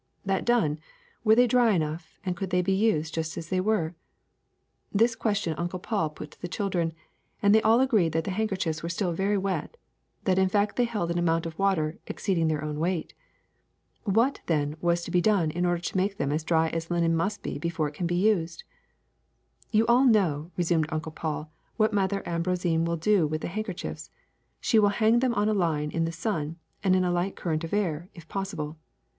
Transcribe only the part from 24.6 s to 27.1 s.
will hang them on a line in the sun and in